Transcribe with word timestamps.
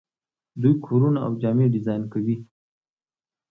دوی 0.61 0.73
کورونه 0.85 1.19
او 1.25 1.31
جامې 1.41 1.67
ډیزاین 1.73 2.03
کوي. 2.13 2.37